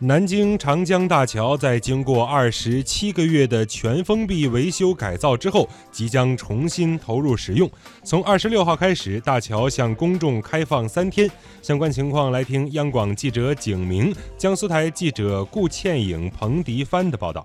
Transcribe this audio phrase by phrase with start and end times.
[0.00, 7.68] 南京长江大桥在经过二十七个月的全封闭维修改造之后，即将重新投入使用。
[8.04, 11.28] 从二十六号开始，大桥向公众开放三天。
[11.60, 17.44] 相关情况，来听央广记者景明、江苏台记者顾倩颖、彭迪帆的报道。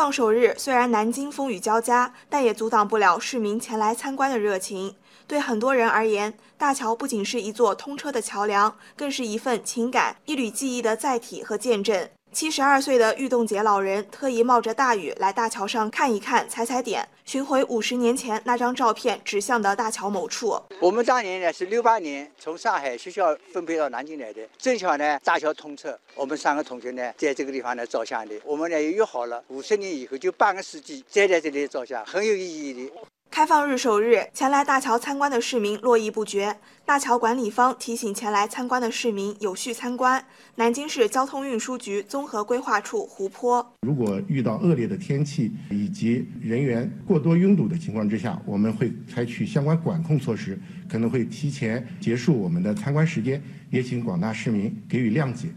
[0.00, 4.96] 放首日，虽然南京风雨交加，但也阻挡不了市民前来参观的热情。
[5.26, 12.08] 对很多人而言，大桥不仅是一座通车的桥梁，更是一份情感、一缕记忆的载体和见证。
[12.32, 20.56] 七十二岁的玉栋杰老人特意冒着大雨来大桥上看一看、踩踩点，寻回五十年前那张照片指向的大桥某处。
[20.80, 28.34] 我们当年呢是六八年从上海学校分配到南京来的，正巧呢大桥通车，我们三个同学呢在这个地方呢照相的。
[28.44, 32.92] 我们呢也约好了，五十年以后就半个世纪再在这里照相，很有意义的。
[33.30, 36.56] 开放日首日，前来大桥参观的市民络绎不绝。
[36.84, 40.22] 大桥管理方提醒前来参观的市民有序参观。
[40.56, 50.58] 南京市交通运输局综合规划处湖泊：如果遇到恶劣的天气以及人员过多拥堵的情况之下，我们会采取相关管控措施，
[50.90, 55.50] 可能会提前结束我们的参观时间，也请广大市民给予谅解。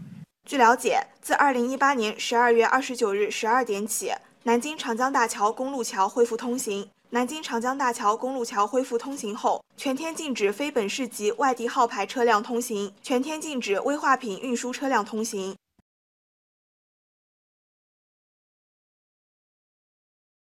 [0.46, 4.12] 据了解，自2018年12月29日12点起，
[4.46, 6.86] 南京长江大桥公路桥恢复通行。
[7.08, 15.56] 南京长江大桥公路桥恢复通行后，全天禁止非本市级外地号牌车辆通行，全天禁止危化品运输车辆通行。